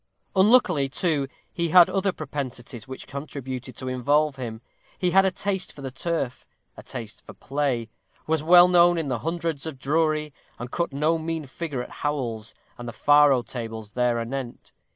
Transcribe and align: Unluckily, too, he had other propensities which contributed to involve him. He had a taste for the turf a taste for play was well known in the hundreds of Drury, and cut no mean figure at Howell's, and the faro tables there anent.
Unluckily, 0.35 0.89
too, 0.89 1.27
he 1.53 1.69
had 1.69 1.87
other 1.87 2.11
propensities 2.11 2.87
which 2.87 3.05
contributed 3.05 3.77
to 3.77 3.87
involve 3.87 4.35
him. 4.35 4.61
He 4.97 5.11
had 5.11 5.25
a 5.25 5.29
taste 5.29 5.71
for 5.71 5.83
the 5.83 5.91
turf 5.91 6.43
a 6.75 6.81
taste 6.81 7.23
for 7.23 7.33
play 7.35 7.87
was 8.25 8.41
well 8.41 8.67
known 8.67 8.97
in 8.97 9.09
the 9.09 9.19
hundreds 9.19 9.67
of 9.67 9.77
Drury, 9.77 10.33
and 10.57 10.71
cut 10.71 10.91
no 10.91 11.19
mean 11.19 11.45
figure 11.45 11.83
at 11.83 11.91
Howell's, 12.01 12.55
and 12.79 12.87
the 12.87 12.93
faro 12.93 13.43
tables 13.43 13.91
there 13.91 14.17
anent. 14.17 14.71